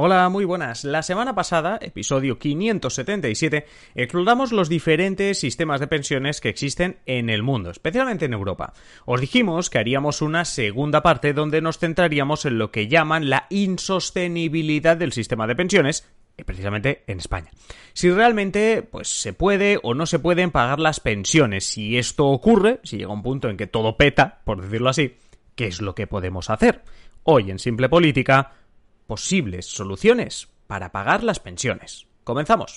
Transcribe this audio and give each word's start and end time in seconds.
Hola, 0.00 0.28
muy 0.28 0.44
buenas. 0.44 0.84
La 0.84 1.02
semana 1.02 1.34
pasada, 1.34 1.76
episodio 1.82 2.38
577, 2.38 3.66
exploramos 3.96 4.52
los 4.52 4.68
diferentes 4.68 5.40
sistemas 5.40 5.80
de 5.80 5.88
pensiones 5.88 6.40
que 6.40 6.50
existen 6.50 6.98
en 7.04 7.28
el 7.28 7.42
mundo, 7.42 7.70
especialmente 7.70 8.26
en 8.26 8.32
Europa. 8.32 8.74
Os 9.06 9.20
dijimos 9.20 9.70
que 9.70 9.78
haríamos 9.78 10.22
una 10.22 10.44
segunda 10.44 11.02
parte 11.02 11.32
donde 11.32 11.60
nos 11.60 11.78
centraríamos 11.78 12.44
en 12.44 12.58
lo 12.58 12.70
que 12.70 12.86
llaman 12.86 13.28
la 13.28 13.48
insostenibilidad 13.50 14.96
del 14.96 15.10
sistema 15.10 15.48
de 15.48 15.56
pensiones 15.56 16.08
precisamente 16.46 17.02
en 17.08 17.18
España. 17.18 17.50
Si 17.92 18.08
realmente 18.08 18.82
pues 18.88 19.08
se 19.08 19.32
puede 19.32 19.80
o 19.82 19.94
no 19.94 20.06
se 20.06 20.20
pueden 20.20 20.52
pagar 20.52 20.78
las 20.78 21.00
pensiones, 21.00 21.64
si 21.64 21.98
esto 21.98 22.28
ocurre, 22.28 22.78
si 22.84 22.98
llega 22.98 23.12
un 23.12 23.24
punto 23.24 23.48
en 23.48 23.56
que 23.56 23.66
todo 23.66 23.96
peta, 23.96 24.42
por 24.44 24.62
decirlo 24.62 24.90
así, 24.90 25.16
¿qué 25.56 25.66
es 25.66 25.82
lo 25.82 25.96
que 25.96 26.06
podemos 26.06 26.50
hacer? 26.50 26.84
Hoy 27.24 27.50
en 27.50 27.58
Simple 27.58 27.88
Política 27.88 28.52
posibles 29.08 29.64
soluciones 29.64 30.48
para 30.66 30.92
pagar 30.92 31.24
las 31.24 31.40
pensiones. 31.40 32.06
Comenzamos. 32.24 32.76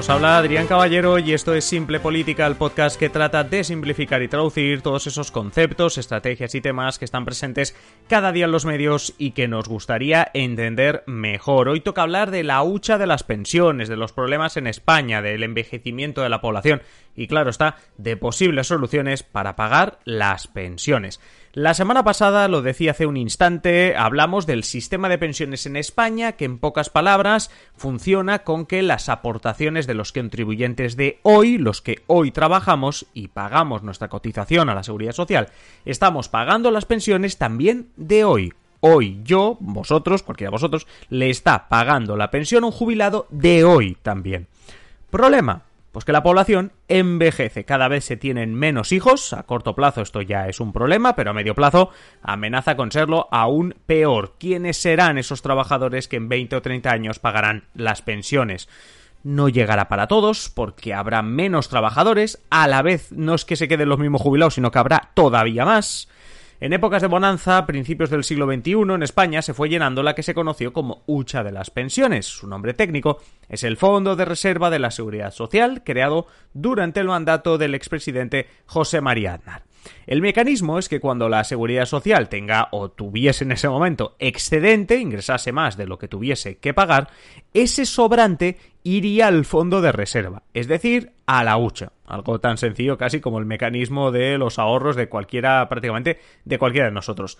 Os 0.00 0.08
habla 0.08 0.38
Adrián 0.38 0.66
Caballero 0.66 1.18
y 1.18 1.34
esto 1.34 1.54
es 1.54 1.62
Simple 1.66 2.00
Política, 2.00 2.46
el 2.46 2.56
podcast 2.56 2.98
que 2.98 3.10
trata 3.10 3.44
de 3.44 3.62
simplificar 3.62 4.22
y 4.22 4.28
traducir 4.28 4.80
todos 4.80 5.06
esos 5.06 5.30
conceptos, 5.30 5.98
estrategias 5.98 6.54
y 6.54 6.62
temas 6.62 6.98
que 6.98 7.04
están 7.04 7.26
presentes 7.26 7.76
cada 8.08 8.32
día 8.32 8.46
en 8.46 8.50
los 8.50 8.64
medios 8.64 9.12
y 9.18 9.32
que 9.32 9.46
nos 9.46 9.68
gustaría 9.68 10.30
entender 10.32 11.04
mejor. 11.06 11.68
Hoy 11.68 11.82
toca 11.82 12.00
hablar 12.00 12.30
de 12.30 12.44
la 12.44 12.62
hucha 12.62 12.96
de 12.96 13.06
las 13.06 13.24
pensiones, 13.24 13.90
de 13.90 13.96
los 13.98 14.14
problemas 14.14 14.56
en 14.56 14.68
España, 14.68 15.20
del 15.20 15.42
envejecimiento 15.42 16.22
de 16.22 16.30
la 16.30 16.40
población 16.40 16.80
y 17.14 17.26
claro 17.26 17.50
está, 17.50 17.76
de 17.98 18.16
posibles 18.16 18.68
soluciones 18.68 19.22
para 19.22 19.54
pagar 19.54 19.98
las 20.06 20.46
pensiones. 20.46 21.20
La 21.52 21.74
semana 21.74 22.04
pasada, 22.04 22.46
lo 22.46 22.62
decía 22.62 22.92
hace 22.92 23.06
un 23.06 23.16
instante, 23.16 23.96
hablamos 23.96 24.46
del 24.46 24.62
sistema 24.62 25.08
de 25.08 25.18
pensiones 25.18 25.66
en 25.66 25.74
España, 25.74 26.32
que 26.32 26.44
en 26.44 26.58
pocas 26.58 26.90
palabras 26.90 27.50
funciona 27.74 28.44
con 28.44 28.66
que 28.66 28.82
las 28.82 29.08
aportaciones 29.08 29.88
de 29.88 29.94
los 29.94 30.12
contribuyentes 30.12 30.94
de 30.94 31.18
hoy, 31.24 31.58
los 31.58 31.82
que 31.82 32.04
hoy 32.06 32.30
trabajamos 32.30 33.06
y 33.14 33.28
pagamos 33.28 33.82
nuestra 33.82 34.06
cotización 34.06 34.68
a 34.68 34.76
la 34.76 34.84
seguridad 34.84 35.10
social, 35.10 35.48
estamos 35.84 36.28
pagando 36.28 36.70
las 36.70 36.84
pensiones 36.84 37.36
también 37.36 37.88
de 37.96 38.22
hoy. 38.22 38.54
Hoy 38.78 39.20
yo, 39.24 39.56
vosotros, 39.58 40.22
cualquiera 40.22 40.50
de 40.50 40.54
vosotros, 40.54 40.86
le 41.08 41.30
está 41.30 41.68
pagando 41.68 42.16
la 42.16 42.30
pensión 42.30 42.62
a 42.62 42.68
un 42.68 42.72
jubilado 42.72 43.26
de 43.30 43.64
hoy 43.64 43.98
también. 44.02 44.46
Problema, 45.10 45.64
pues 45.92 46.04
que 46.04 46.12
la 46.12 46.22
población 46.22 46.72
envejece, 46.88 47.64
cada 47.64 47.88
vez 47.88 48.04
se 48.04 48.16
tienen 48.16 48.54
menos 48.54 48.92
hijos, 48.92 49.32
a 49.32 49.42
corto 49.42 49.74
plazo 49.74 50.02
esto 50.02 50.22
ya 50.22 50.48
es 50.48 50.60
un 50.60 50.72
problema, 50.72 51.16
pero 51.16 51.30
a 51.30 51.34
medio 51.34 51.54
plazo 51.54 51.90
amenaza 52.22 52.76
con 52.76 52.92
serlo 52.92 53.28
aún 53.32 53.74
peor. 53.86 54.34
¿Quiénes 54.38 54.76
serán 54.76 55.18
esos 55.18 55.42
trabajadores 55.42 56.06
que 56.06 56.16
en 56.16 56.28
20 56.28 56.56
o 56.56 56.62
30 56.62 56.90
años 56.90 57.18
pagarán 57.18 57.64
las 57.74 58.02
pensiones? 58.02 58.68
No 59.22 59.48
llegará 59.48 59.88
para 59.88 60.06
todos, 60.06 60.48
porque 60.48 60.94
habrá 60.94 61.22
menos 61.22 61.68
trabajadores, 61.68 62.42
a 62.50 62.68
la 62.68 62.82
vez 62.82 63.12
no 63.12 63.34
es 63.34 63.44
que 63.44 63.56
se 63.56 63.68
queden 63.68 63.88
los 63.88 63.98
mismos 63.98 64.22
jubilados, 64.22 64.54
sino 64.54 64.70
que 64.70 64.78
habrá 64.78 65.10
todavía 65.14 65.64
más. 65.64 66.08
En 66.62 66.74
épocas 66.74 67.00
de 67.00 67.08
bonanza, 67.08 67.56
a 67.56 67.64
principios 67.64 68.10
del 68.10 68.22
siglo 68.22 68.46
XXI, 68.46 68.72
en 68.94 69.02
España 69.02 69.40
se 69.40 69.54
fue 69.54 69.70
llenando 69.70 70.02
la 70.02 70.14
que 70.14 70.22
se 70.22 70.34
conoció 70.34 70.74
como 70.74 71.02
hucha 71.06 71.42
de 71.42 71.52
las 71.52 71.70
pensiones. 71.70 72.26
Su 72.26 72.46
nombre 72.46 72.74
técnico 72.74 73.18
es 73.48 73.64
el 73.64 73.78
Fondo 73.78 74.14
de 74.14 74.26
Reserva 74.26 74.68
de 74.68 74.78
la 74.78 74.90
Seguridad 74.90 75.32
Social, 75.32 75.82
creado 75.82 76.26
durante 76.52 77.00
el 77.00 77.06
mandato 77.06 77.56
del 77.56 77.74
expresidente 77.74 78.46
José 78.66 79.00
María 79.00 79.32
Aznar. 79.32 79.62
El 80.06 80.20
mecanismo 80.20 80.78
es 80.78 80.90
que 80.90 81.00
cuando 81.00 81.30
la 81.30 81.44
seguridad 81.44 81.86
social 81.86 82.28
tenga 82.28 82.68
o 82.72 82.90
tuviese 82.90 83.44
en 83.44 83.52
ese 83.52 83.70
momento 83.70 84.16
excedente, 84.18 84.98
ingresase 84.98 85.52
más 85.52 85.78
de 85.78 85.86
lo 85.86 85.98
que 85.98 86.08
tuviese 86.08 86.58
que 86.58 86.74
pagar, 86.74 87.08
ese 87.54 87.86
sobrante 87.86 88.58
iría 88.82 89.28
al 89.28 89.46
fondo 89.46 89.80
de 89.80 89.92
reserva, 89.92 90.42
es 90.52 90.68
decir, 90.68 91.12
a 91.24 91.42
la 91.42 91.56
hucha. 91.56 91.92
Algo 92.10 92.40
tan 92.40 92.58
sencillo 92.58 92.98
casi 92.98 93.20
como 93.20 93.38
el 93.38 93.46
mecanismo 93.46 94.10
de 94.10 94.36
los 94.36 94.58
ahorros 94.58 94.96
de 94.96 95.08
cualquiera, 95.08 95.68
prácticamente 95.68 96.18
de 96.44 96.58
cualquiera 96.58 96.88
de 96.88 96.92
nosotros. 96.92 97.38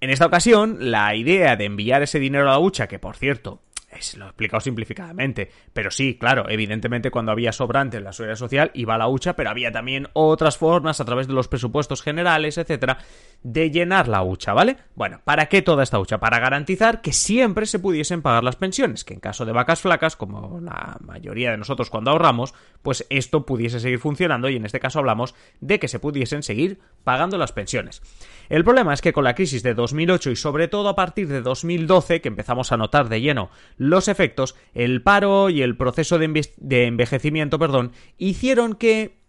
En 0.00 0.10
esta 0.10 0.26
ocasión, 0.26 0.76
la 0.90 1.14
idea 1.14 1.56
de 1.56 1.64
enviar 1.64 2.02
ese 2.02 2.18
dinero 2.18 2.46
a 2.48 2.52
la 2.52 2.58
hucha, 2.58 2.86
que 2.86 2.98
por 2.98 3.16
cierto, 3.16 3.62
es, 3.90 4.16
lo 4.16 4.26
he 4.26 4.28
explicado 4.28 4.60
simplificadamente. 4.60 5.50
Pero 5.72 5.90
sí, 5.90 6.18
claro, 6.18 6.48
evidentemente 6.48 7.10
cuando 7.10 7.32
había 7.32 7.52
sobrante 7.52 7.96
en 7.96 8.04
la 8.04 8.12
seguridad 8.12 8.36
social 8.36 8.70
iba 8.74 8.94
a 8.94 8.98
la 8.98 9.08
hucha, 9.08 9.36
pero 9.36 9.50
había 9.50 9.72
también 9.72 10.08
otras 10.12 10.58
formas 10.58 11.00
a 11.00 11.04
través 11.04 11.26
de 11.26 11.32
los 11.32 11.48
presupuestos 11.48 12.02
generales, 12.02 12.58
etcétera, 12.58 12.98
de 13.44 13.70
llenar 13.70 14.08
la 14.08 14.22
hucha, 14.22 14.54
¿vale? 14.54 14.78
Bueno, 14.94 15.20
¿para 15.22 15.46
qué 15.46 15.60
toda 15.60 15.82
esta 15.82 16.00
hucha? 16.00 16.18
Para 16.18 16.38
garantizar 16.38 17.02
que 17.02 17.12
siempre 17.12 17.66
se 17.66 17.78
pudiesen 17.78 18.22
pagar 18.22 18.42
las 18.42 18.56
pensiones, 18.56 19.04
que 19.04 19.12
en 19.12 19.20
caso 19.20 19.44
de 19.44 19.52
vacas 19.52 19.82
flacas, 19.82 20.16
como 20.16 20.60
la 20.62 20.96
mayoría 21.00 21.50
de 21.50 21.58
nosotros 21.58 21.90
cuando 21.90 22.10
ahorramos, 22.10 22.54
pues 22.80 23.06
esto 23.10 23.44
pudiese 23.44 23.80
seguir 23.80 23.98
funcionando 23.98 24.48
y 24.48 24.56
en 24.56 24.64
este 24.64 24.80
caso 24.80 24.98
hablamos 24.98 25.34
de 25.60 25.78
que 25.78 25.88
se 25.88 25.98
pudiesen 25.98 26.42
seguir 26.42 26.80
pagando 27.04 27.36
las 27.36 27.52
pensiones. 27.52 28.00
El 28.48 28.64
problema 28.64 28.94
es 28.94 29.02
que 29.02 29.12
con 29.12 29.24
la 29.24 29.34
crisis 29.34 29.62
de 29.62 29.74
2008 29.74 30.30
y 30.30 30.36
sobre 30.36 30.66
todo 30.66 30.88
a 30.88 30.96
partir 30.96 31.28
de 31.28 31.42
2012, 31.42 32.22
que 32.22 32.28
empezamos 32.28 32.72
a 32.72 32.78
notar 32.78 33.10
de 33.10 33.20
lleno 33.20 33.50
los 33.76 34.08
efectos, 34.08 34.56
el 34.72 35.02
paro 35.02 35.50
y 35.50 35.60
el 35.60 35.76
proceso 35.76 36.18
de, 36.18 36.48
de 36.56 36.86
envejecimiento, 36.86 37.58
perdón, 37.58 37.92
hicieron 38.16 38.74
que 38.74 39.23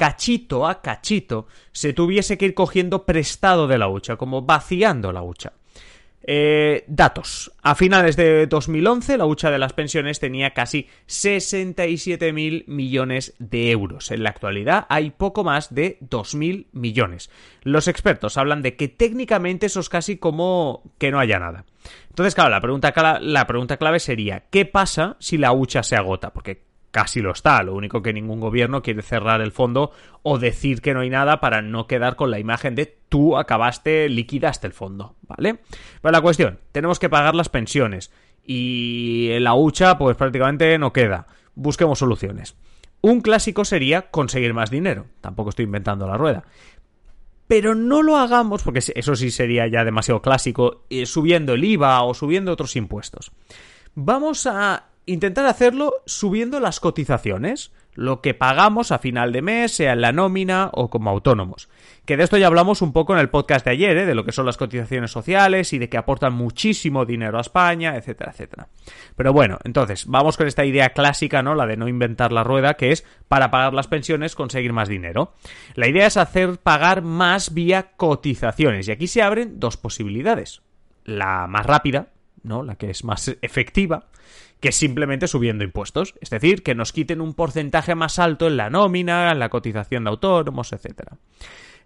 cachito 0.00 0.66
a 0.66 0.80
cachito 0.80 1.46
se 1.72 1.92
tuviese 1.92 2.38
que 2.38 2.46
ir 2.46 2.54
cogiendo 2.54 3.04
prestado 3.04 3.68
de 3.68 3.76
la 3.76 3.86
hucha, 3.86 4.16
como 4.16 4.40
vaciando 4.40 5.12
la 5.12 5.22
hucha. 5.22 5.52
Eh, 6.22 6.84
datos. 6.86 7.52
A 7.60 7.74
finales 7.74 8.16
de 8.16 8.46
2011, 8.46 9.18
la 9.18 9.26
hucha 9.26 9.50
de 9.50 9.58
las 9.58 9.74
pensiones 9.74 10.18
tenía 10.18 10.54
casi 10.54 10.88
67.000 11.06 12.64
millones 12.66 13.34
de 13.38 13.70
euros. 13.70 14.10
En 14.10 14.22
la 14.22 14.30
actualidad 14.30 14.86
hay 14.88 15.10
poco 15.10 15.44
más 15.44 15.74
de 15.74 15.98
2.000 16.00 16.68
millones. 16.72 17.28
Los 17.62 17.86
expertos 17.86 18.38
hablan 18.38 18.62
de 18.62 18.76
que 18.76 18.88
técnicamente 18.88 19.66
eso 19.66 19.80
es 19.80 19.90
casi 19.90 20.16
como 20.16 20.82
que 20.96 21.10
no 21.10 21.20
haya 21.20 21.38
nada. 21.38 21.66
Entonces, 22.08 22.34
claro, 22.34 22.48
la 22.48 22.62
pregunta, 22.62 23.20
la 23.20 23.46
pregunta 23.46 23.76
clave 23.76 24.00
sería, 24.00 24.44
¿qué 24.48 24.64
pasa 24.64 25.18
si 25.20 25.36
la 25.36 25.52
hucha 25.52 25.82
se 25.82 25.96
agota? 25.96 26.32
Porque 26.32 26.69
casi 26.90 27.20
lo 27.20 27.32
está. 27.32 27.62
Lo 27.62 27.74
único 27.74 28.02
que 28.02 28.12
ningún 28.12 28.40
gobierno 28.40 28.82
quiere 28.82 29.02
cerrar 29.02 29.40
el 29.40 29.52
fondo 29.52 29.92
o 30.22 30.38
decir 30.38 30.80
que 30.80 30.94
no 30.94 31.00
hay 31.00 31.10
nada 31.10 31.40
para 31.40 31.62
no 31.62 31.86
quedar 31.86 32.16
con 32.16 32.30
la 32.30 32.38
imagen 32.38 32.74
de 32.74 32.86
tú 33.08 33.36
acabaste, 33.36 34.08
liquidaste 34.08 34.66
el 34.66 34.72
fondo, 34.72 35.16
¿vale? 35.22 35.60
Pero 36.00 36.12
la 36.12 36.20
cuestión, 36.20 36.58
tenemos 36.72 36.98
que 36.98 37.08
pagar 37.08 37.34
las 37.34 37.48
pensiones 37.48 38.12
y 38.44 39.30
la 39.40 39.54
hucha 39.54 39.98
pues 39.98 40.16
prácticamente 40.16 40.78
no 40.78 40.92
queda. 40.92 41.26
Busquemos 41.54 41.98
soluciones. 41.98 42.56
Un 43.02 43.20
clásico 43.20 43.64
sería 43.64 44.10
conseguir 44.10 44.54
más 44.54 44.70
dinero. 44.70 45.06
Tampoco 45.20 45.50
estoy 45.50 45.64
inventando 45.64 46.06
la 46.06 46.16
rueda. 46.16 46.44
Pero 47.46 47.74
no 47.74 48.02
lo 48.02 48.16
hagamos, 48.16 48.62
porque 48.62 48.80
eso 48.94 49.16
sí 49.16 49.30
sería 49.30 49.66
ya 49.66 49.84
demasiado 49.84 50.22
clásico, 50.22 50.84
eh, 50.88 51.06
subiendo 51.06 51.54
el 51.54 51.64
IVA 51.64 52.02
o 52.02 52.14
subiendo 52.14 52.52
otros 52.52 52.76
impuestos. 52.76 53.32
Vamos 53.94 54.46
a 54.46 54.89
intentar 55.06 55.46
hacerlo 55.46 55.94
subiendo 56.06 56.60
las 56.60 56.80
cotizaciones, 56.80 57.72
lo 57.94 58.20
que 58.20 58.34
pagamos 58.34 58.92
a 58.92 58.98
final 58.98 59.32
de 59.32 59.42
mes, 59.42 59.72
sea 59.72 59.92
en 59.92 60.00
la 60.00 60.12
nómina 60.12 60.70
o 60.72 60.90
como 60.90 61.10
autónomos. 61.10 61.68
Que 62.04 62.16
de 62.16 62.24
esto 62.24 62.36
ya 62.36 62.46
hablamos 62.46 62.82
un 62.82 62.92
poco 62.92 63.12
en 63.12 63.18
el 63.18 63.28
podcast 63.28 63.64
de 63.64 63.72
ayer, 63.72 63.96
¿eh? 63.96 64.06
de 64.06 64.14
lo 64.14 64.24
que 64.24 64.32
son 64.32 64.46
las 64.46 64.56
cotizaciones 64.56 65.10
sociales 65.10 65.72
y 65.72 65.78
de 65.78 65.88
que 65.88 65.96
aportan 65.96 66.32
muchísimo 66.32 67.04
dinero 67.04 67.38
a 67.38 67.40
España, 67.40 67.96
etcétera, 67.96 68.30
etcétera. 68.30 68.68
Pero 69.16 69.32
bueno, 69.32 69.58
entonces, 69.64 70.06
vamos 70.06 70.36
con 70.36 70.46
esta 70.46 70.64
idea 70.64 70.90
clásica, 70.90 71.42
¿no? 71.42 71.54
La 71.54 71.66
de 71.66 71.76
no 71.76 71.88
inventar 71.88 72.32
la 72.32 72.44
rueda, 72.44 72.74
que 72.74 72.92
es 72.92 73.04
para 73.28 73.50
pagar 73.50 73.74
las 73.74 73.88
pensiones 73.88 74.34
conseguir 74.34 74.72
más 74.72 74.88
dinero. 74.88 75.34
La 75.74 75.88
idea 75.88 76.06
es 76.06 76.16
hacer 76.16 76.58
pagar 76.58 77.02
más 77.02 77.52
vía 77.54 77.92
cotizaciones, 77.96 78.88
y 78.88 78.92
aquí 78.92 79.08
se 79.08 79.22
abren 79.22 79.58
dos 79.58 79.76
posibilidades. 79.76 80.62
La 81.04 81.46
más 81.48 81.66
rápida, 81.66 82.08
¿no? 82.42 82.62
La 82.62 82.76
que 82.76 82.90
es 82.90 83.04
más 83.04 83.36
efectiva, 83.42 84.06
que 84.60 84.72
simplemente 84.72 85.28
subiendo 85.28 85.64
impuestos. 85.64 86.14
Es 86.20 86.30
decir, 86.30 86.62
que 86.62 86.74
nos 86.74 86.92
quiten 86.92 87.20
un 87.20 87.34
porcentaje 87.34 87.94
más 87.94 88.18
alto 88.18 88.46
en 88.46 88.56
la 88.56 88.70
nómina, 88.70 89.32
en 89.32 89.38
la 89.38 89.48
cotización 89.48 90.04
de 90.04 90.10
autónomos, 90.10 90.72
etcétera. 90.72 91.16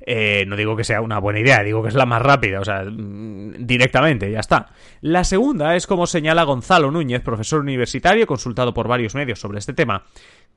Eh, 0.06 0.44
no 0.46 0.56
digo 0.56 0.76
que 0.76 0.84
sea 0.84 1.00
una 1.00 1.18
buena 1.18 1.40
idea, 1.40 1.62
digo 1.62 1.82
que 1.82 1.88
es 1.88 1.94
la 1.94 2.04
más 2.04 2.20
rápida, 2.20 2.60
o 2.60 2.64
sea, 2.64 2.84
mm, 2.84 3.64
directamente, 3.66 4.30
ya 4.30 4.40
está. 4.40 4.70
La 5.00 5.24
segunda 5.24 5.76
es 5.76 5.86
como 5.86 6.06
señala 6.06 6.42
Gonzalo 6.42 6.90
Núñez, 6.90 7.22
profesor 7.22 7.60
universitario, 7.60 8.26
consultado 8.26 8.74
por 8.74 8.86
varios 8.86 9.14
medios 9.14 9.40
sobre 9.40 9.60
este 9.60 9.72
tema, 9.72 10.04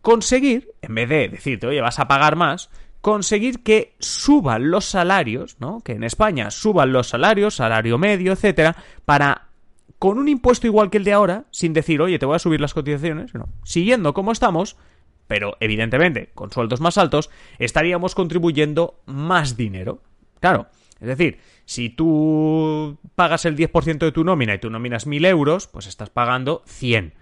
conseguir, 0.02 0.74
en 0.82 0.96
vez 0.96 1.08
de 1.08 1.30
decirte, 1.30 1.68
oye, 1.68 1.80
vas 1.80 2.00
a 2.00 2.10
pagar 2.10 2.36
más, 2.36 2.70
conseguir 3.00 3.64
que 3.64 3.96
suban 4.00 4.70
los 4.70 4.86
salarios, 4.86 5.56
¿no? 5.62 5.80
Que 5.80 5.94
en 5.94 6.04
España 6.04 6.52
suban 6.52 6.92
los 6.92 7.08
salarios, 7.08 7.56
salario 7.56 7.98
medio, 7.98 8.34
etcétera, 8.34 8.76
para 9.06 9.47
con 10.00 10.18
un 10.18 10.28
impuesto 10.28 10.68
igual 10.68 10.90
que 10.90 10.98
el 10.98 11.04
de 11.04 11.14
ahora, 11.14 11.46
sin 11.52 11.74
decir, 11.74 12.02
oye, 12.02 12.20
te 12.20 12.26
voy 12.26 12.36
a 12.36 12.40
subir 12.40 12.62
las 12.62 12.74
cotizaciones, 12.74 13.34
no. 13.34 13.50
Siguiendo 13.64 14.14
como 14.14 14.32
estamos, 14.32 14.78
pero 15.28 15.58
evidentemente 15.60 16.30
con 16.34 16.52
sueldos 16.52 16.82
más 16.82 16.98
altos, 16.98 17.30
estaríamos 17.60 18.16
contribuyendo 18.16 19.00
más 19.06 19.58
dinero. 19.58 20.02
Claro, 20.40 20.68
Es 21.00 21.08
decir, 21.08 21.40
si 21.66 21.90
tú 21.90 22.98
pagas 23.16 23.46
el 23.46 23.56
10% 23.56 24.00
de 24.00 24.12
tu 24.12 24.24
nómina 24.24 24.56
y 24.56 24.60
tu 24.60 24.70
nómina 24.70 24.98
es 24.98 25.06
1.000 25.06 25.28
euros, 25.28 25.68
pues 25.68 25.86
estás 25.88 26.10
pagando 26.10 26.64
100. 26.66 27.14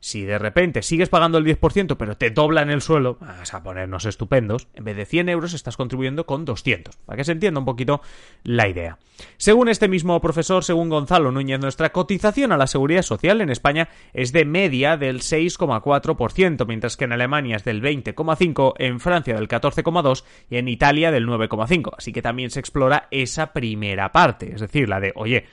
Si 0.00 0.22
de 0.22 0.38
repente 0.38 0.82
sigues 0.82 1.08
pagando 1.08 1.38
el 1.38 1.44
10%, 1.44 1.96
pero 1.96 2.16
te 2.16 2.30
doblan 2.30 2.70
el 2.70 2.82
suelo, 2.82 3.16
vas 3.20 3.54
a 3.54 3.62
ponernos 3.62 4.04
estupendos, 4.04 4.68
en 4.74 4.84
vez 4.84 4.96
de 4.96 5.06
100 5.06 5.30
euros 5.30 5.54
estás 5.54 5.76
contribuyendo 5.76 6.26
con 6.26 6.44
200, 6.44 6.96
para 6.96 7.16
que 7.16 7.24
se 7.24 7.32
entienda 7.32 7.60
un 7.60 7.64
poquito 7.64 8.02
la 8.42 8.68
idea. 8.68 8.98
Según 9.36 9.68
este 9.68 9.88
mismo 9.88 10.20
profesor, 10.20 10.62
según 10.62 10.88
Gonzalo 10.88 11.32
Núñez, 11.32 11.60
nuestra 11.60 11.90
cotización 11.90 12.52
a 12.52 12.56
la 12.56 12.66
seguridad 12.66 13.02
social 13.02 13.40
en 13.40 13.50
España 13.50 13.88
es 14.12 14.32
de 14.32 14.44
media 14.44 14.96
del 14.96 15.20
6,4%, 15.20 16.66
mientras 16.66 16.96
que 16.96 17.04
en 17.04 17.12
Alemania 17.12 17.56
es 17.56 17.64
del 17.64 17.80
20,5%, 17.82 18.74
en 18.78 19.00
Francia 19.00 19.34
del 19.34 19.48
14,2% 19.48 20.24
y 20.50 20.56
en 20.56 20.68
Italia 20.68 21.10
del 21.10 21.26
9,5%. 21.26 21.92
Así 21.96 22.12
que 22.12 22.22
también 22.22 22.50
se 22.50 22.60
explora 22.60 23.08
esa 23.10 23.52
primera 23.52 24.12
parte, 24.12 24.52
es 24.54 24.60
decir, 24.60 24.88
la 24.88 25.00
de, 25.00 25.12
oye, 25.14 25.46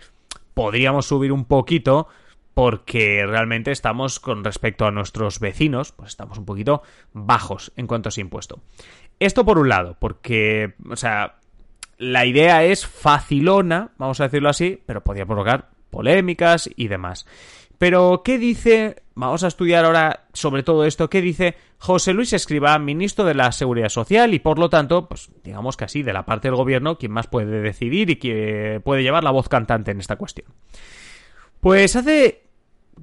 podríamos 0.54 1.06
subir 1.06 1.32
un 1.32 1.46
poquito 1.46 2.08
porque 2.54 3.26
realmente 3.26 3.72
estamos 3.72 4.20
con 4.20 4.44
respecto 4.44 4.86
a 4.86 4.92
nuestros 4.92 5.40
vecinos, 5.40 5.92
pues 5.92 6.10
estamos 6.10 6.38
un 6.38 6.46
poquito 6.46 6.82
bajos 7.14 7.72
en 7.76 7.88
cuanto 7.88 8.10
a 8.10 8.12
ese 8.12 8.22
impuesto. 8.22 8.62
Esto 9.20 9.46
por 9.46 9.58
un 9.58 9.70
lado, 9.70 9.98
porque, 10.00 10.74
o 10.90 10.96
sea, 10.96 11.36
la 11.98 12.26
idea 12.26 12.64
es 12.64 12.86
facilona, 12.88 13.92
vamos 13.98 14.20
a 14.20 14.24
decirlo 14.26 14.50
así, 14.50 14.82
pero 14.86 15.04
podría 15.04 15.26
provocar 15.26 15.70
polémicas 15.90 16.70
y 16.76 16.88
demás. 16.88 17.26
Pero, 17.78 18.22
¿qué 18.24 18.38
dice? 18.38 19.04
Vamos 19.16 19.44
a 19.44 19.48
estudiar 19.48 19.86
ahora 19.86 20.28
sobre 20.34 20.62
todo 20.62 20.86
esto. 20.86 21.10
¿Qué 21.10 21.20
dice 21.20 21.56
José 21.80 22.14
Luis 22.14 22.32
Escriba, 22.32 22.78
ministro 22.78 23.26
de 23.26 23.34
la 23.34 23.52
Seguridad 23.52 23.90
Social 23.90 24.36
y 24.36 24.40
por 24.40 24.60
lo 24.60 24.70
tanto, 24.70 25.08
pues 25.08 25.32
digamos 25.44 25.78
que 25.78 25.86
así, 25.86 26.04
de 26.04 26.14
la 26.14 26.26
parte 26.26 26.48
del 26.48 26.58
gobierno, 26.58 27.00
quien 27.00 27.12
más 27.12 27.26
puede 27.26 27.60
decidir 27.60 28.12
y 28.12 28.18
que 28.18 28.82
puede 28.84 29.02
llevar 29.02 29.24
la 29.24 29.32
voz 29.32 29.50
cantante 29.50 29.90
en 29.90 30.00
esta 30.00 30.16
cuestión? 30.16 30.48
Pues 31.60 31.96
hace 31.96 32.41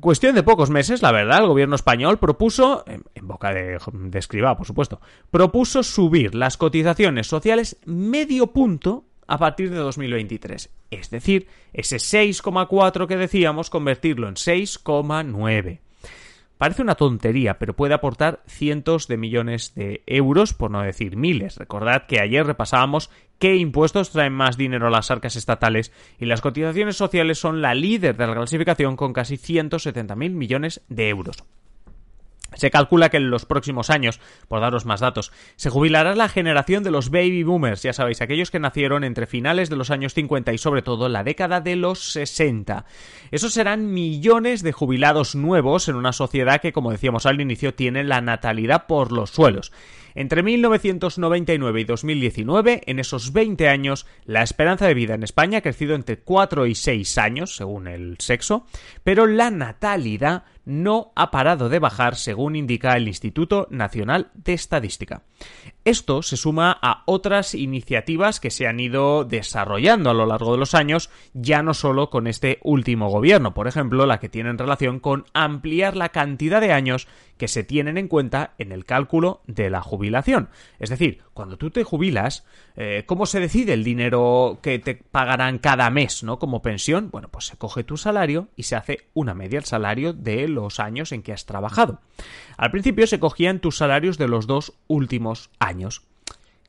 cuestión 0.00 0.34
de 0.34 0.42
pocos 0.42 0.70
meses, 0.70 1.02
la 1.02 1.12
verdad, 1.12 1.40
el 1.40 1.48
gobierno 1.48 1.74
español 1.74 2.18
propuso, 2.18 2.84
en, 2.86 3.02
boca 3.22 3.52
de, 3.52 3.78
Escribá, 4.14 4.56
por 4.56 4.66
supuesto, 4.66 5.00
propuso 5.30 5.82
subir 5.82 6.34
las 6.34 6.56
cotizaciones 6.56 7.26
sociales 7.26 7.78
medio 7.84 8.48
punto 8.48 9.04
a 9.26 9.38
partir 9.38 9.70
de 9.70 9.76
2023. 9.76 10.70
Es 10.90 11.10
decir, 11.10 11.48
ese 11.72 11.96
6,4 11.96 13.06
que 13.06 13.16
decíamos, 13.16 13.70
convertirlo 13.70 14.28
en 14.28 14.34
6,9. 14.34 15.80
Parece 16.58 16.82
una 16.82 16.96
tontería, 16.96 17.58
pero 17.58 17.76
puede 17.76 17.94
aportar 17.94 18.42
cientos 18.46 19.06
de 19.06 19.16
millones 19.16 19.74
de 19.76 20.02
euros, 20.06 20.54
por 20.54 20.72
no 20.72 20.82
decir 20.82 21.16
miles. 21.16 21.56
Recordad 21.56 22.06
que 22.06 22.20
ayer 22.20 22.44
repasábamos 22.44 23.10
qué 23.38 23.54
impuestos 23.54 24.10
traen 24.10 24.32
más 24.32 24.56
dinero 24.56 24.88
a 24.88 24.90
las 24.90 25.12
arcas 25.12 25.36
estatales 25.36 25.92
y 26.18 26.26
las 26.26 26.40
cotizaciones 26.40 26.96
sociales 26.96 27.38
son 27.38 27.62
la 27.62 27.74
líder 27.74 28.16
de 28.16 28.26
la 28.26 28.34
clasificación 28.34 28.96
con 28.96 29.12
casi 29.12 29.36
170.000 29.36 30.30
millones 30.30 30.82
de 30.88 31.08
euros. 31.08 31.44
Se 32.58 32.72
calcula 32.72 33.08
que 33.08 33.18
en 33.18 33.30
los 33.30 33.46
próximos 33.46 33.88
años, 33.88 34.18
por 34.48 34.60
daros 34.60 34.84
más 34.84 34.98
datos, 34.98 35.30
se 35.54 35.70
jubilará 35.70 36.16
la 36.16 36.28
generación 36.28 36.82
de 36.82 36.90
los 36.90 37.10
baby 37.10 37.44
boomers, 37.44 37.84
ya 37.84 37.92
sabéis, 37.92 38.20
aquellos 38.20 38.50
que 38.50 38.58
nacieron 38.58 39.04
entre 39.04 39.28
finales 39.28 39.70
de 39.70 39.76
los 39.76 39.92
años 39.92 40.12
50 40.12 40.52
y 40.52 40.58
sobre 40.58 40.82
todo 40.82 41.08
la 41.08 41.22
década 41.22 41.60
de 41.60 41.76
los 41.76 42.02
60. 42.12 42.84
Esos 43.30 43.54
serán 43.54 43.92
millones 43.92 44.64
de 44.64 44.72
jubilados 44.72 45.36
nuevos 45.36 45.88
en 45.88 45.94
una 45.94 46.12
sociedad 46.12 46.60
que, 46.60 46.72
como 46.72 46.90
decíamos 46.90 47.26
al 47.26 47.40
inicio, 47.40 47.74
tiene 47.74 48.02
la 48.02 48.20
natalidad 48.20 48.86
por 48.86 49.12
los 49.12 49.30
suelos. 49.30 49.70
Entre 50.14 50.42
1999 50.42 51.80
y 51.80 51.84
2019, 51.84 52.82
en 52.86 52.98
esos 52.98 53.32
20 53.32 53.68
años, 53.68 54.04
la 54.24 54.42
esperanza 54.42 54.88
de 54.88 54.94
vida 54.94 55.14
en 55.14 55.22
España 55.22 55.58
ha 55.58 55.62
crecido 55.62 55.94
entre 55.94 56.18
4 56.18 56.66
y 56.66 56.74
6 56.74 57.18
años, 57.18 57.54
según 57.54 57.86
el 57.86 58.16
sexo, 58.18 58.66
pero 59.04 59.28
la 59.28 59.52
natalidad 59.52 60.42
no 60.68 61.12
ha 61.16 61.30
parado 61.30 61.70
de 61.70 61.78
bajar, 61.78 62.14
según 62.14 62.54
indica 62.54 62.94
el 62.94 63.08
Instituto 63.08 63.66
Nacional 63.70 64.30
de 64.34 64.52
Estadística. 64.52 65.22
Esto 65.84 66.20
se 66.20 66.36
suma 66.36 66.78
a 66.82 67.04
otras 67.06 67.54
iniciativas 67.54 68.38
que 68.38 68.50
se 68.50 68.66
han 68.66 68.78
ido 68.78 69.24
desarrollando 69.24 70.10
a 70.10 70.14
lo 70.14 70.26
largo 70.26 70.52
de 70.52 70.58
los 70.58 70.74
años, 70.74 71.08
ya 71.32 71.62
no 71.62 71.72
solo 71.72 72.10
con 72.10 72.26
este 72.26 72.58
último 72.62 73.08
gobierno, 73.08 73.54
por 73.54 73.66
ejemplo, 73.66 74.04
la 74.04 74.20
que 74.20 74.28
tiene 74.28 74.50
en 74.50 74.58
relación 74.58 75.00
con 75.00 75.24
ampliar 75.32 75.96
la 75.96 76.10
cantidad 76.10 76.60
de 76.60 76.74
años 76.74 77.08
que 77.38 77.48
se 77.48 77.64
tienen 77.64 77.96
en 77.96 78.08
cuenta 78.08 78.52
en 78.58 78.70
el 78.70 78.84
cálculo 78.84 79.40
de 79.46 79.70
la 79.70 79.80
jubilación. 79.80 80.50
Es 80.78 80.90
decir, 80.90 81.22
cuando 81.38 81.56
tú 81.56 81.70
te 81.70 81.84
jubilas, 81.84 82.44
eh, 82.74 83.04
¿cómo 83.06 83.24
se 83.24 83.38
decide 83.38 83.72
el 83.72 83.84
dinero 83.84 84.58
que 84.60 84.80
te 84.80 84.96
pagarán 84.96 85.58
cada 85.58 85.88
mes, 85.88 86.24
¿no? 86.24 86.40
Como 86.40 86.62
pensión, 86.62 87.12
bueno, 87.12 87.28
pues 87.28 87.46
se 87.46 87.56
coge 87.56 87.84
tu 87.84 87.96
salario 87.96 88.48
y 88.56 88.64
se 88.64 88.74
hace 88.74 89.06
una 89.14 89.34
media 89.34 89.60
el 89.60 89.64
salario 89.64 90.12
de 90.12 90.48
los 90.48 90.80
años 90.80 91.12
en 91.12 91.22
que 91.22 91.32
has 91.32 91.46
trabajado. 91.46 92.00
Al 92.56 92.72
principio 92.72 93.06
se 93.06 93.20
cogían 93.20 93.60
tus 93.60 93.76
salarios 93.76 94.18
de 94.18 94.26
los 94.26 94.48
dos 94.48 94.72
últimos 94.88 95.50
años. 95.60 96.02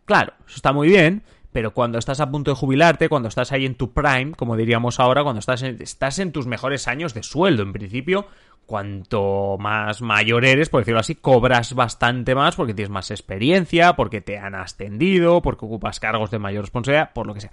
Claro, 0.05 0.33
eso 0.45 0.57
está 0.57 0.71
muy 0.71 0.87
bien, 0.89 1.23
pero 1.51 1.73
cuando 1.73 1.97
estás 1.97 2.19
a 2.19 2.29
punto 2.29 2.51
de 2.51 2.55
jubilarte, 2.55 3.09
cuando 3.09 3.29
estás 3.29 3.51
ahí 3.51 3.65
en 3.65 3.75
tu 3.75 3.91
prime, 3.91 4.31
como 4.31 4.55
diríamos 4.55 4.99
ahora, 4.99 5.23
cuando 5.23 5.39
estás 5.39 5.63
estás 5.63 6.19
en 6.19 6.31
tus 6.31 6.47
mejores 6.47 6.87
años 6.87 7.13
de 7.13 7.23
sueldo, 7.23 7.63
en 7.63 7.73
principio, 7.73 8.27
cuanto 8.65 9.57
más 9.59 10.01
mayor 10.01 10.45
eres, 10.45 10.69
por 10.69 10.81
decirlo 10.81 10.99
así, 10.99 11.15
cobras 11.15 11.73
bastante 11.73 12.35
más 12.35 12.55
porque 12.55 12.75
tienes 12.75 12.91
más 12.91 13.09
experiencia, 13.09 13.93
porque 13.93 14.21
te 14.21 14.37
han 14.37 14.53
ascendido, 14.53 15.41
porque 15.41 15.65
ocupas 15.65 15.99
cargos 15.99 16.29
de 16.29 16.37
mayor 16.37 16.65
responsabilidad, 16.65 17.11
por 17.13 17.25
lo 17.25 17.33
que 17.33 17.41
sea. 17.41 17.51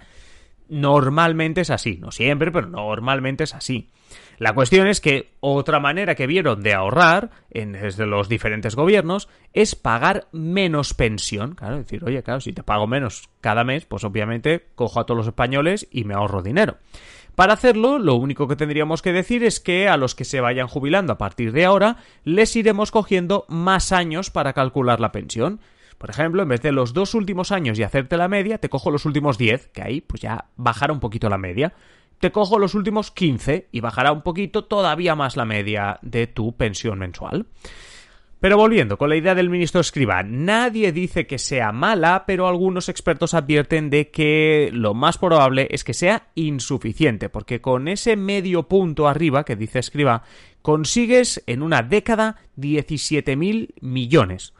Normalmente 0.69 1.61
es 1.61 1.69
así, 1.69 1.97
no 1.97 2.11
siempre, 2.11 2.51
pero 2.51 2.67
normalmente 2.67 3.43
es 3.45 3.55
así. 3.55 3.89
La 4.37 4.53
cuestión 4.53 4.87
es 4.87 5.01
que 5.01 5.31
otra 5.39 5.79
manera 5.79 6.13
que 6.13 6.27
vieron 6.27 6.61
de 6.61 6.73
ahorrar 6.73 7.31
en, 7.49 7.71
desde 7.73 8.05
los 8.05 8.29
diferentes 8.29 8.75
gobiernos 8.75 9.29
es 9.53 9.75
pagar 9.75 10.27
menos 10.31 10.93
pensión. 10.93 11.55
Claro, 11.55 11.77
decir, 11.77 12.03
oye, 12.03 12.21
claro, 12.21 12.39
si 12.39 12.53
te 12.53 12.63
pago 12.63 12.85
menos 12.85 13.29
cada 13.41 13.63
mes, 13.63 13.85
pues 13.85 14.03
obviamente 14.03 14.67
cojo 14.75 14.99
a 14.99 15.05
todos 15.05 15.17
los 15.17 15.27
españoles 15.27 15.87
y 15.91 16.03
me 16.03 16.13
ahorro 16.13 16.43
dinero. 16.43 16.77
Para 17.37 17.53
hacerlo, 17.53 17.99
lo 17.99 18.15
único 18.15 18.47
que 18.47 18.55
tendríamos 18.55 19.01
que 19.01 19.13
decir 19.13 19.43
es 19.43 19.59
que 19.59 19.87
a 19.87 19.97
los 19.97 20.15
que 20.15 20.25
se 20.25 20.41
vayan 20.41 20.67
jubilando 20.67 21.13
a 21.13 21.17
partir 21.17 21.51
de 21.51 21.65
ahora, 21.65 21.97
les 22.23 22.55
iremos 22.55 22.91
cogiendo 22.91 23.45
más 23.47 23.91
años 23.91 24.31
para 24.31 24.53
calcular 24.53 24.99
la 24.99 25.11
pensión. 25.11 25.59
Por 25.97 26.09
ejemplo, 26.09 26.43
en 26.43 26.49
vez 26.49 26.61
de 26.61 26.71
los 26.71 26.93
dos 26.93 27.13
últimos 27.15 27.51
años 27.51 27.79
y 27.79 27.83
hacerte 27.83 28.17
la 28.17 28.27
media, 28.27 28.59
te 28.59 28.69
cojo 28.69 28.91
los 28.91 29.05
últimos 29.05 29.37
10, 29.37 29.69
que 29.69 29.81
ahí 29.81 30.01
pues 30.01 30.21
ya 30.21 30.45
bajará 30.55 30.93
un 30.93 30.99
poquito 30.99 31.29
la 31.29 31.37
media. 31.37 31.73
Te 32.19 32.31
cojo 32.31 32.59
los 32.59 32.75
últimos 32.75 33.11
15 33.11 33.69
y 33.71 33.79
bajará 33.79 34.11
un 34.11 34.21
poquito 34.21 34.65
todavía 34.65 35.15
más 35.15 35.37
la 35.37 35.45
media 35.45 35.99
de 36.01 36.27
tu 36.27 36.55
pensión 36.55 36.99
mensual. 36.99 37.47
Pero 38.39 38.57
volviendo 38.57 38.97
con 38.97 39.09
la 39.09 39.15
idea 39.15 39.33
del 39.33 39.49
ministro 39.49 39.81
Escriba, 39.81 40.21
nadie 40.21 40.91
dice 40.91 41.25
que 41.25 41.39
sea 41.39 41.71
mala, 41.71 42.25
pero 42.27 42.47
algunos 42.47 42.87
expertos 42.87 43.33
advierten 43.33 43.89
de 43.89 44.11
que 44.11 44.69
lo 44.71 44.93
más 44.93 45.17
probable 45.17 45.67
es 45.71 45.83
que 45.83 45.95
sea 45.95 46.27
insuficiente, 46.35 47.29
porque 47.29 47.61
con 47.61 47.87
ese 47.87 48.15
medio 48.15 48.67
punto 48.67 49.07
arriba 49.07 49.43
que 49.43 49.55
dice 49.55 49.79
Escriba, 49.79 50.21
consigues 50.61 51.43
en 51.47 51.63
una 51.63 51.81
década 51.81 52.35
17.000 52.57 53.73
millones. 53.81 54.53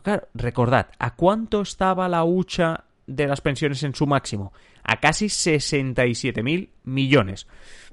Claro, 0.00 0.28
recordad, 0.34 0.88
¿a 0.98 1.14
cuánto 1.14 1.60
estaba 1.60 2.08
la 2.08 2.24
hucha 2.24 2.84
de 3.06 3.26
las 3.26 3.40
pensiones 3.40 3.82
en 3.82 3.94
su 3.94 4.06
máximo? 4.06 4.52
A 4.82 5.00
casi 5.00 5.26
67.000 5.26 6.70
millones. 6.84 7.46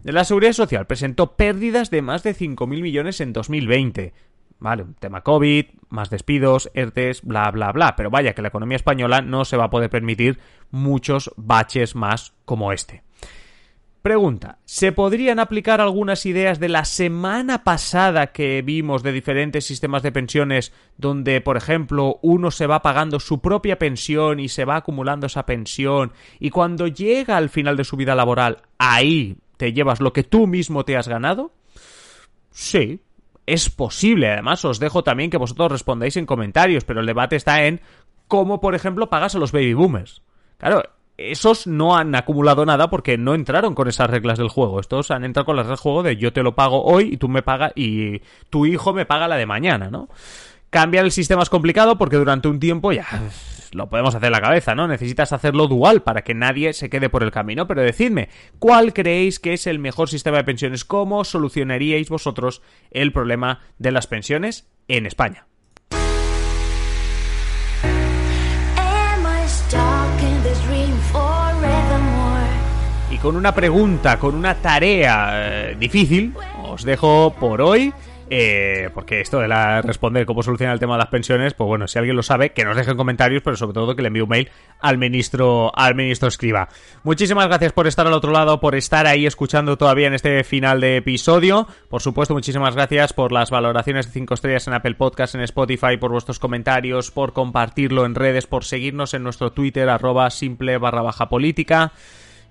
La 0.03 0.23
Seguridad 0.23 0.53
Social 0.53 0.87
presentó 0.87 1.35
pérdidas 1.35 1.89
de 1.89 2.01
más 2.01 2.23
de 2.23 2.35
5.000 2.35 2.67
millones 2.81 3.21
en 3.21 3.33
2020 3.33 4.13
¿vale? 4.59 4.83
Un 4.83 4.93
tema 4.93 5.21
COVID, 5.21 5.65
más 5.89 6.09
despidos, 6.09 6.69
ERTES, 6.73 7.23
bla, 7.23 7.49
bla, 7.51 7.71
bla. 7.71 7.95
Pero 7.95 8.09
vaya 8.09 8.33
que 8.33 8.41
la 8.41 8.49
economía 8.49 8.75
española 8.75 9.21
no 9.21 9.45
se 9.45 9.57
va 9.57 9.65
a 9.65 9.69
poder 9.69 9.89
permitir 9.89 10.39
muchos 10.69 11.31
baches 11.37 11.95
más 11.95 12.33
como 12.45 12.71
este. 12.71 13.03
Pregunta, 14.01 14.59
¿se 14.63 14.93
podrían 14.93 15.39
aplicar 15.39 15.81
algunas 15.81 16.25
ideas 16.25 16.59
de 16.61 16.69
la 16.69 16.85
semana 16.85 17.65
pasada 17.65 18.27
que 18.27 18.61
vimos 18.61 19.03
de 19.03 19.11
diferentes 19.11 19.65
sistemas 19.65 20.03
de 20.03 20.13
pensiones 20.13 20.71
donde, 20.97 21.41
por 21.41 21.57
ejemplo, 21.57 22.17
uno 22.21 22.49
se 22.49 22.65
va 22.65 22.81
pagando 22.81 23.19
su 23.19 23.41
propia 23.41 23.77
pensión 23.77 24.39
y 24.39 24.47
se 24.47 24.63
va 24.63 24.77
acumulando 24.77 25.27
esa 25.27 25.45
pensión 25.45 26.13
y 26.39 26.49
cuando 26.49 26.87
llega 26.87 27.35
al 27.35 27.49
final 27.49 27.75
de 27.75 27.83
su 27.83 27.97
vida 27.97 28.15
laboral, 28.15 28.61
ahí 28.77 29.37
te 29.57 29.73
llevas 29.73 29.99
lo 29.99 30.13
que 30.13 30.23
tú 30.23 30.47
mismo 30.47 30.85
te 30.85 30.95
has 30.95 31.09
ganado? 31.09 31.51
Sí, 32.51 33.01
es 33.45 33.69
posible. 33.69 34.31
Además, 34.31 34.63
os 34.63 34.79
dejo 34.79 35.03
también 35.03 35.29
que 35.29 35.37
vosotros 35.37 35.73
respondáis 35.73 36.15
en 36.15 36.25
comentarios, 36.25 36.85
pero 36.85 37.01
el 37.01 37.05
debate 37.05 37.35
está 37.35 37.65
en 37.65 37.81
cómo, 38.29 38.61
por 38.61 38.75
ejemplo, 38.75 39.09
pagas 39.09 39.35
a 39.35 39.39
los 39.39 39.51
baby 39.51 39.73
boomers. 39.73 40.21
Claro, 40.57 40.83
esos 41.19 41.67
no 41.67 41.97
han 41.97 42.15
acumulado 42.15 42.65
nada 42.65 42.89
porque 42.89 43.17
no 43.17 43.35
entraron 43.35 43.75
con 43.75 43.87
esas 43.87 44.09
reglas 44.09 44.37
del 44.37 44.49
juego. 44.49 44.79
Estos 44.79 45.11
han 45.11 45.23
entrado 45.23 45.45
con 45.45 45.55
las 45.55 45.65
reglas 45.65 45.79
del 45.79 45.83
juego 45.83 46.03
de 46.03 46.15
yo 46.17 46.33
te 46.33 46.43
lo 46.43 46.55
pago 46.55 46.83
hoy 46.83 47.09
y 47.13 47.17
tú 47.17 47.27
me 47.27 47.41
pagas 47.41 47.73
y 47.75 48.21
tu 48.49 48.65
hijo 48.65 48.93
me 48.93 49.05
paga 49.05 49.27
la 49.27 49.35
de 49.35 49.45
mañana, 49.45 49.89
¿no? 49.89 50.09
Cambiar 50.69 51.05
el 51.05 51.11
sistema 51.11 51.43
es 51.43 51.49
complicado 51.49 51.97
porque 51.97 52.15
durante 52.15 52.47
un 52.47 52.59
tiempo 52.59 52.91
ya 52.91 53.07
lo 53.73 53.89
podemos 53.89 54.15
hacer 54.15 54.27
en 54.27 54.33
la 54.33 54.41
cabeza, 54.41 54.75
¿no? 54.75 54.87
Necesitas 54.87 55.33
hacerlo 55.33 55.67
dual 55.67 56.01
para 56.01 56.23
que 56.23 56.33
nadie 56.33 56.73
se 56.73 56.89
quede 56.89 57.09
por 57.09 57.23
el 57.23 57.31
camino. 57.31 57.67
Pero 57.67 57.81
decidme, 57.81 58.29
¿cuál 58.59 58.93
creéis 58.93 59.39
que 59.39 59.53
es 59.53 59.67
el 59.67 59.79
mejor 59.79 60.09
sistema 60.09 60.37
de 60.37 60.43
pensiones? 60.43 60.85
¿Cómo 60.85 61.23
solucionaríais 61.23 62.09
vosotros 62.09 62.61
el 62.91 63.11
problema 63.11 63.59
de 63.77 63.91
las 63.91 64.07
pensiones 64.07 64.69
en 64.87 65.05
España? 65.05 65.48
Con 73.21 73.35
una 73.35 73.53
pregunta, 73.53 74.17
con 74.17 74.35
una 74.35 74.55
tarea 74.55 75.69
eh, 75.71 75.75
difícil, 75.79 76.33
os 76.63 76.83
dejo 76.83 77.35
por 77.39 77.61
hoy. 77.61 77.93
Eh, 78.31 78.91
porque 78.93 79.21
esto 79.21 79.39
de 79.39 79.47
la 79.47 79.81
responder 79.81 80.27
cómo 80.27 80.43
solucionar 80.43 80.75
el 80.75 80.79
tema 80.79 80.93
de 80.93 80.99
las 80.99 81.07
pensiones, 81.07 81.55
pues 81.55 81.67
bueno, 81.67 81.87
si 81.87 81.97
alguien 81.97 82.15
lo 82.15 82.21
sabe, 82.21 82.51
que 82.51 82.63
nos 82.63 82.77
deje 82.77 82.91
en 82.91 82.97
comentarios, 82.97 83.41
pero 83.41 83.57
sobre 83.57 83.73
todo 83.73 83.95
que 83.95 84.03
le 84.03 84.09
envíe 84.09 84.21
un 84.21 84.29
mail 84.29 84.49
al 84.79 84.99
ministro, 84.99 85.71
al 85.75 85.95
ministro 85.95 86.27
Escriba. 86.27 86.69
Muchísimas 87.03 87.47
gracias 87.47 87.73
por 87.73 87.87
estar 87.87 88.05
al 88.05 88.13
otro 88.13 88.31
lado, 88.31 88.59
por 88.59 88.75
estar 88.75 89.07
ahí 89.07 89.25
escuchando 89.25 89.79
todavía 89.79 90.05
en 90.05 90.13
este 90.13 90.43
final 90.43 90.79
de 90.79 90.97
episodio. 90.97 91.67
Por 91.89 92.03
supuesto, 92.03 92.35
muchísimas 92.35 92.75
gracias 92.75 93.13
por 93.13 93.31
las 93.31 93.49
valoraciones 93.49 94.05
de 94.05 94.11
5 94.11 94.35
estrellas 94.35 94.67
en 94.67 94.75
Apple 94.75 94.93
Podcast, 94.93 95.33
en 95.33 95.41
Spotify, 95.41 95.97
por 95.97 96.11
vuestros 96.11 96.37
comentarios, 96.37 97.09
por 97.09 97.33
compartirlo 97.33 98.05
en 98.05 98.13
redes, 98.13 98.45
por 98.45 98.63
seguirnos 98.63 99.15
en 99.15 99.23
nuestro 99.23 99.53
Twitter, 99.53 99.89
arroba 99.89 100.29
simple 100.29 100.77
barra 100.77 101.01
baja 101.01 101.29
política. 101.29 101.93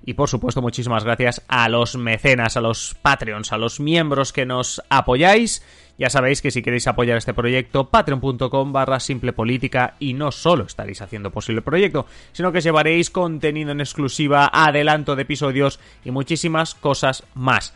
Y 0.05 0.15
por 0.15 0.29
supuesto, 0.29 0.63
muchísimas 0.63 1.05
gracias 1.05 1.43
a 1.49 1.69
los 1.69 1.97
mecenas, 1.97 2.57
a 2.57 2.61
los 2.61 2.97
Patreons, 3.03 3.53
a 3.53 3.59
los 3.59 3.81
miembros 3.81 4.33
que 4.33 4.47
nos 4.47 4.83
apoyáis. 4.89 5.63
Ya 5.99 6.11
sabéis 6.11 6.41
que 6.41 6.53
si 6.53 6.63
queréis 6.63 6.87
apoyar 6.87 7.19
este 7.19 7.35
proyecto, 7.35 7.89
patreon.com 7.91 8.73
barra 8.73 9.01
simple 9.01 9.33
política 9.33 9.97
y 9.99 10.15
no 10.15 10.31
solo 10.31 10.65
estaréis 10.65 11.03
haciendo 11.03 11.33
posible 11.33 11.59
el 11.59 11.65
proyecto, 11.65 12.07
sino 12.33 12.53
que 12.53 12.61
llevaréis 12.61 13.11
contenido 13.11 13.73
en 13.73 13.81
exclusiva, 13.81 14.49
adelanto 14.53 15.17
de 15.17 15.23
episodios 15.23 15.81
y 16.05 16.13
muchísimas 16.13 16.77
cosas 16.77 17.25
más. 17.35 17.75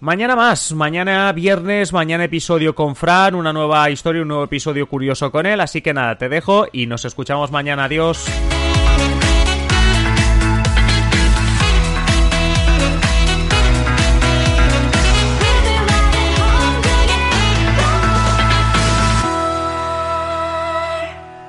Mañana 0.00 0.36
más, 0.36 0.72
mañana 0.72 1.32
viernes, 1.32 1.92
mañana 1.92 2.24
episodio 2.24 2.76
con 2.76 2.94
Fran, 2.94 3.34
una 3.34 3.52
nueva 3.52 3.90
historia, 3.90 4.22
un 4.22 4.28
nuevo 4.28 4.44
episodio 4.44 4.88
curioso 4.88 5.32
con 5.32 5.44
él, 5.44 5.60
así 5.60 5.82
que 5.82 5.92
nada, 5.92 6.16
te 6.16 6.28
dejo 6.28 6.68
y 6.72 6.86
nos 6.86 7.04
escuchamos 7.04 7.50
mañana, 7.50 7.84
adiós. 7.86 8.24